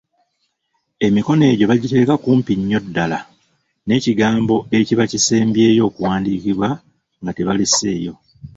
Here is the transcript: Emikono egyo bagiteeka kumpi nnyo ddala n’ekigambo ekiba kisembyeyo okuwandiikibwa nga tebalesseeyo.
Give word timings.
Emikono 1.05 1.43
egyo 1.51 1.65
bagiteeka 1.67 2.13
kumpi 2.23 2.53
nnyo 2.57 2.79
ddala 2.85 3.19
n’ekigambo 3.87 4.55
ekiba 4.77 5.03
kisembyeyo 5.11 5.81
okuwandiikibwa 5.89 6.69
nga 7.21 7.31
tebalesseeyo. 7.35 8.13